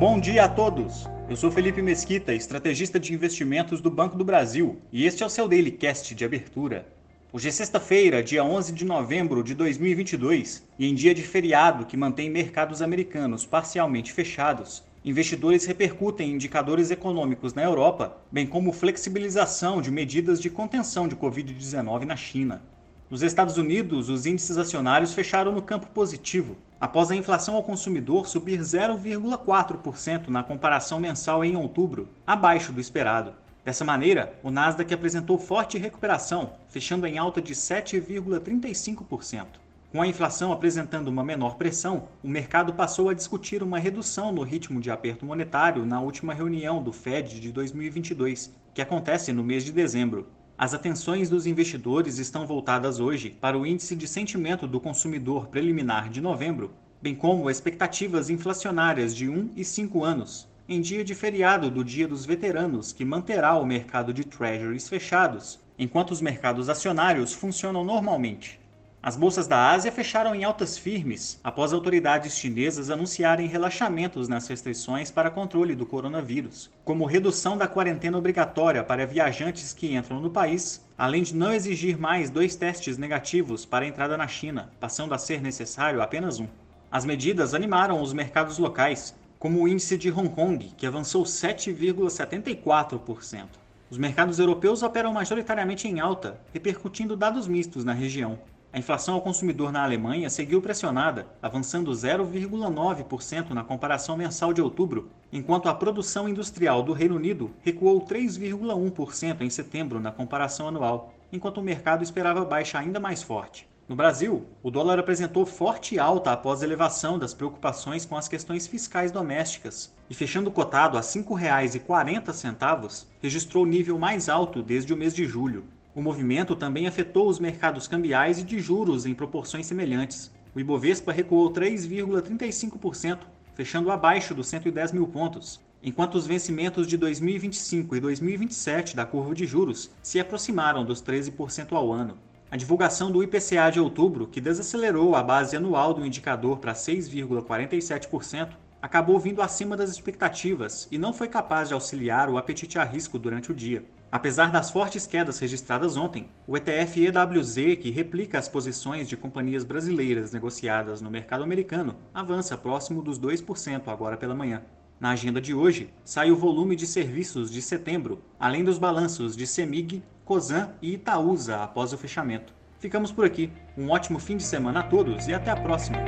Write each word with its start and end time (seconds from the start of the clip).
Bom 0.00 0.18
dia 0.18 0.44
a 0.44 0.48
todos! 0.48 1.06
Eu 1.28 1.36
sou 1.36 1.50
Felipe 1.50 1.82
Mesquita, 1.82 2.32
estrategista 2.32 2.98
de 2.98 3.12
investimentos 3.12 3.82
do 3.82 3.90
Banco 3.90 4.16
do 4.16 4.24
Brasil, 4.24 4.80
e 4.90 5.04
este 5.04 5.22
é 5.22 5.26
o 5.26 5.28
seu 5.28 5.46
Daily 5.46 5.70
Cast 5.70 6.14
de 6.14 6.24
abertura. 6.24 6.88
Hoje 7.30 7.50
é 7.50 7.52
sexta-feira, 7.52 8.22
dia 8.22 8.42
11 8.42 8.72
de 8.72 8.86
novembro 8.86 9.44
de 9.44 9.54
2022, 9.54 10.66
e 10.78 10.88
em 10.88 10.94
dia 10.94 11.14
de 11.14 11.20
feriado 11.20 11.84
que 11.84 11.98
mantém 11.98 12.30
mercados 12.30 12.80
americanos 12.80 13.44
parcialmente 13.44 14.10
fechados, 14.10 14.82
investidores 15.04 15.66
repercutem 15.66 16.30
indicadores 16.30 16.90
econômicos 16.90 17.52
na 17.52 17.62
Europa, 17.62 18.16
bem 18.32 18.46
como 18.46 18.72
flexibilização 18.72 19.82
de 19.82 19.90
medidas 19.90 20.40
de 20.40 20.48
contenção 20.48 21.06
de 21.06 21.14
Covid-19 21.14 22.06
na 22.06 22.16
China. 22.16 22.62
Nos 23.10 23.20
Estados 23.20 23.58
Unidos, 23.58 24.08
os 24.08 24.24
índices 24.24 24.56
acionários 24.56 25.12
fecharam 25.12 25.52
no 25.52 25.60
campo 25.60 25.88
positivo, 25.88 26.56
após 26.80 27.10
a 27.10 27.16
inflação 27.16 27.54
ao 27.56 27.62
consumidor 27.62 28.26
subir 28.26 28.58
0,4% 28.60 30.28
na 30.28 30.42
comparação 30.42 30.98
mensal 30.98 31.44
em 31.44 31.54
outubro, 31.54 32.08
abaixo 32.26 32.72
do 32.72 32.80
esperado. 32.80 33.34
Dessa 33.62 33.84
maneira, 33.84 34.32
o 34.42 34.50
Nasdaq 34.50 34.94
apresentou 34.94 35.38
forte 35.38 35.76
recuperação, 35.76 36.54
fechando 36.68 37.06
em 37.06 37.18
alta 37.18 37.42
de 37.42 37.54
7,35%. 37.54 39.46
Com 39.92 40.00
a 40.00 40.06
inflação 40.06 40.52
apresentando 40.52 41.08
uma 41.08 41.22
menor 41.22 41.56
pressão, 41.56 42.08
o 42.22 42.28
mercado 42.28 42.72
passou 42.72 43.10
a 43.10 43.14
discutir 43.14 43.62
uma 43.62 43.78
redução 43.78 44.32
no 44.32 44.42
ritmo 44.42 44.80
de 44.80 44.90
aperto 44.90 45.26
monetário 45.26 45.84
na 45.84 46.00
última 46.00 46.32
reunião 46.32 46.82
do 46.82 46.92
Fed 46.92 47.40
de 47.40 47.52
2022, 47.52 48.54
que 48.72 48.80
acontece 48.80 49.32
no 49.32 49.44
mês 49.44 49.64
de 49.64 49.72
dezembro. 49.72 50.26
As 50.62 50.74
atenções 50.74 51.30
dos 51.30 51.46
investidores 51.46 52.18
estão 52.18 52.46
voltadas 52.46 53.00
hoje 53.00 53.30
para 53.30 53.58
o 53.58 53.64
índice 53.64 53.96
de 53.96 54.06
sentimento 54.06 54.66
do 54.66 54.78
consumidor 54.78 55.46
preliminar 55.46 56.10
de 56.10 56.20
novembro, 56.20 56.70
bem 57.00 57.14
como 57.14 57.48
expectativas 57.48 58.28
inflacionárias 58.28 59.16
de 59.16 59.26
1 59.26 59.52
e 59.56 59.64
5 59.64 60.04
anos, 60.04 60.46
em 60.68 60.78
dia 60.82 61.02
de 61.02 61.14
feriado 61.14 61.70
do 61.70 61.82
Dia 61.82 62.06
dos 62.06 62.26
Veteranos, 62.26 62.92
que 62.92 63.06
manterá 63.06 63.56
o 63.56 63.64
mercado 63.64 64.12
de 64.12 64.22
treasuries 64.22 64.86
fechados, 64.86 65.58
enquanto 65.78 66.10
os 66.10 66.20
mercados 66.20 66.68
acionários 66.68 67.32
funcionam 67.32 67.82
normalmente. 67.82 68.60
As 69.02 69.16
bolsas 69.16 69.46
da 69.46 69.70
Ásia 69.70 69.90
fecharam 69.90 70.34
em 70.34 70.44
altas 70.44 70.76
firmes 70.76 71.40
após 71.42 71.72
autoridades 71.72 72.36
chinesas 72.36 72.90
anunciarem 72.90 73.48
relaxamentos 73.48 74.28
nas 74.28 74.46
restrições 74.46 75.10
para 75.10 75.30
controle 75.30 75.74
do 75.74 75.86
coronavírus, 75.86 76.70
como 76.84 77.06
redução 77.06 77.56
da 77.56 77.66
quarentena 77.66 78.18
obrigatória 78.18 78.84
para 78.84 79.06
viajantes 79.06 79.72
que 79.72 79.94
entram 79.94 80.20
no 80.20 80.28
país, 80.28 80.84
além 80.98 81.22
de 81.22 81.34
não 81.34 81.50
exigir 81.50 81.98
mais 81.98 82.28
dois 82.28 82.56
testes 82.56 82.98
negativos 82.98 83.64
para 83.64 83.86
a 83.86 83.88
entrada 83.88 84.18
na 84.18 84.28
China, 84.28 84.70
passando 84.78 85.14
a 85.14 85.18
ser 85.18 85.40
necessário 85.40 86.02
apenas 86.02 86.38
um. 86.38 86.46
As 86.92 87.06
medidas 87.06 87.54
animaram 87.54 88.02
os 88.02 88.12
mercados 88.12 88.58
locais, 88.58 89.14
como 89.38 89.62
o 89.62 89.68
índice 89.68 89.96
de 89.96 90.10
Hong 90.10 90.28
Kong, 90.28 90.72
que 90.76 90.86
avançou 90.86 91.22
7,74%. 91.22 93.46
Os 93.88 93.96
mercados 93.96 94.38
europeus 94.38 94.82
operam 94.82 95.14
majoritariamente 95.14 95.88
em 95.88 96.00
alta, 96.00 96.38
repercutindo 96.52 97.16
dados 97.16 97.48
mistos 97.48 97.82
na 97.82 97.94
região. 97.94 98.38
A 98.72 98.78
inflação 98.78 99.16
ao 99.16 99.20
consumidor 99.20 99.72
na 99.72 99.82
Alemanha 99.82 100.30
seguiu 100.30 100.62
pressionada, 100.62 101.26
avançando 101.42 101.90
0,9% 101.90 103.50
na 103.50 103.64
comparação 103.64 104.16
mensal 104.16 104.52
de 104.52 104.62
outubro, 104.62 105.10
enquanto 105.32 105.68
a 105.68 105.74
produção 105.74 106.28
industrial 106.28 106.80
do 106.80 106.92
Reino 106.92 107.16
Unido 107.16 107.50
recuou 107.62 108.00
3,1% 108.00 109.40
em 109.40 109.50
setembro 109.50 109.98
na 109.98 110.12
comparação 110.12 110.68
anual, 110.68 111.12
enquanto 111.32 111.58
o 111.58 111.62
mercado 111.62 112.04
esperava 112.04 112.44
baixa 112.44 112.78
ainda 112.78 113.00
mais 113.00 113.24
forte. 113.24 113.68
No 113.88 113.96
Brasil, 113.96 114.46
o 114.62 114.70
dólar 114.70 115.00
apresentou 115.00 115.44
forte 115.44 115.98
alta 115.98 116.30
após 116.30 116.62
a 116.62 116.64
elevação 116.64 117.18
das 117.18 117.34
preocupações 117.34 118.06
com 118.06 118.16
as 118.16 118.28
questões 118.28 118.68
fiscais 118.68 119.10
domésticas, 119.10 119.92
e 120.08 120.14
fechando 120.14 120.48
cotado 120.48 120.96
a 120.96 121.00
R$ 121.00 121.06
5,40, 121.08 123.06
registrou 123.20 123.64
o 123.64 123.66
nível 123.66 123.98
mais 123.98 124.28
alto 124.28 124.62
desde 124.62 124.94
o 124.94 124.96
mês 124.96 125.12
de 125.12 125.24
julho. 125.26 125.64
O 125.92 126.00
movimento 126.00 126.54
também 126.54 126.86
afetou 126.86 127.28
os 127.28 127.40
mercados 127.40 127.88
cambiais 127.88 128.38
e 128.38 128.44
de 128.44 128.60
juros 128.60 129.06
em 129.06 129.14
proporções 129.14 129.66
semelhantes. 129.66 130.30
O 130.54 130.60
Ibovespa 130.60 131.10
recuou 131.10 131.52
3,35%, 131.52 133.18
fechando 133.54 133.90
abaixo 133.90 134.32
dos 134.32 134.46
110 134.46 134.92
mil 134.92 135.08
pontos, 135.08 135.60
enquanto 135.82 136.14
os 136.14 136.28
vencimentos 136.28 136.86
de 136.86 136.96
2025 136.96 137.96
e 137.96 138.00
2027 138.00 138.94
da 138.94 139.04
curva 139.04 139.34
de 139.34 139.44
juros 139.46 139.90
se 140.00 140.20
aproximaram 140.20 140.84
dos 140.84 141.02
13% 141.02 141.72
ao 141.72 141.92
ano. 141.92 142.16
A 142.52 142.56
divulgação 142.56 143.10
do 143.10 143.22
IPCA 143.22 143.70
de 143.72 143.80
outubro, 143.80 144.28
que 144.28 144.40
desacelerou 144.40 145.16
a 145.16 145.22
base 145.24 145.56
anual 145.56 145.92
do 145.92 146.06
indicador 146.06 146.58
para 146.58 146.72
6,47%, 146.72 148.50
acabou 148.80 149.18
vindo 149.18 149.42
acima 149.42 149.76
das 149.76 149.90
expectativas 149.90 150.86
e 150.90 150.98
não 150.98 151.12
foi 151.12 151.26
capaz 151.26 151.68
de 151.68 151.74
auxiliar 151.74 152.30
o 152.30 152.38
apetite 152.38 152.78
a 152.78 152.84
risco 152.84 153.18
durante 153.18 153.50
o 153.50 153.54
dia. 153.54 153.84
Apesar 154.12 154.50
das 154.50 154.72
fortes 154.72 155.06
quedas 155.06 155.38
registradas 155.38 155.96
ontem, 155.96 156.28
o 156.44 156.56
ETF 156.56 157.06
EWZ, 157.06 157.54
que 157.80 157.90
replica 157.90 158.40
as 158.40 158.48
posições 158.48 159.08
de 159.08 159.16
companhias 159.16 159.62
brasileiras 159.62 160.32
negociadas 160.32 161.00
no 161.00 161.08
mercado 161.08 161.44
americano, 161.44 161.94
avança 162.12 162.58
próximo 162.58 163.02
dos 163.02 163.20
2% 163.20 163.86
agora 163.86 164.16
pela 164.16 164.34
manhã. 164.34 164.62
Na 164.98 165.10
agenda 165.10 165.40
de 165.40 165.54
hoje, 165.54 165.94
sai 166.04 166.32
o 166.32 166.36
volume 166.36 166.74
de 166.74 166.88
serviços 166.88 167.52
de 167.52 167.62
setembro, 167.62 168.20
além 168.38 168.64
dos 168.64 168.78
balanços 168.78 169.36
de 169.36 169.46
Semig, 169.46 170.02
Cosan 170.24 170.70
e 170.82 170.94
Itaúsa 170.94 171.62
após 171.62 171.92
o 171.92 171.98
fechamento. 171.98 172.52
Ficamos 172.80 173.12
por 173.12 173.24
aqui. 173.24 173.52
Um 173.78 173.90
ótimo 173.90 174.18
fim 174.18 174.36
de 174.36 174.42
semana 174.42 174.80
a 174.80 174.82
todos 174.82 175.28
e 175.28 175.34
até 175.34 175.52
a 175.52 175.56
próxima! 175.56 175.98